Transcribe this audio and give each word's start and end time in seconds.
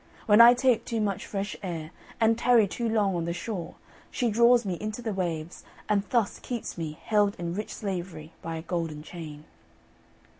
When 0.25 0.41
I 0.41 0.55
take 0.55 0.83
too 0.83 0.99
much 0.99 1.27
fresh 1.27 1.55
air, 1.61 1.91
and 2.19 2.35
tarry 2.35 2.67
too 2.67 2.89
long 2.89 3.15
on 3.15 3.25
the 3.25 3.33
shore, 3.33 3.75
she 4.09 4.31
draws 4.31 4.65
me 4.65 4.75
into 4.81 4.99
the 4.99 5.13
waves, 5.13 5.63
and 5.87 6.01
thus 6.09 6.39
keeps 6.39 6.75
me 6.75 6.97
held 7.03 7.35
in 7.35 7.53
rich 7.53 7.71
slavery 7.71 8.31
by 8.41 8.55
a 8.55 8.63
golden 8.63 9.03
chain." 9.03 9.43